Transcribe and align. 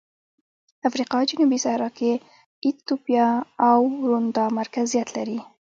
افریقا 0.87 1.19
جنوبي 1.29 1.59
صحرا 1.65 1.89
کې 1.97 2.11
ایتوپیا 2.65 3.27
او 3.69 3.79
روندا 4.09 4.45
مرکزیت 4.59 5.07
لري. 5.17 5.39